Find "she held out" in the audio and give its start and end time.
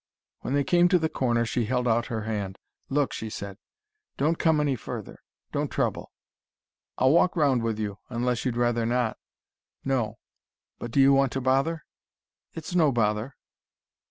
1.45-2.07